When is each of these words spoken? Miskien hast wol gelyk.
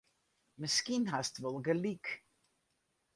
Miskien 0.59 1.05
hast 1.11 1.35
wol 1.43 1.57
gelyk. 1.67 2.05